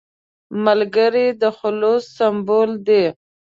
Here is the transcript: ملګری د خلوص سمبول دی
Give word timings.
ملګری 0.65 1.27
د 1.41 1.43
خلوص 1.57 2.03
سمبول 2.17 2.71
دی 2.87 3.03